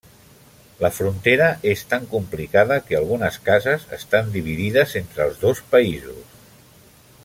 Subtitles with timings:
[0.83, 6.39] La frontera és tan complicada que algunes cases estan dividides entre els dos països.